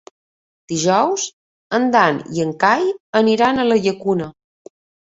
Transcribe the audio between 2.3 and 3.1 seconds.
i en Cai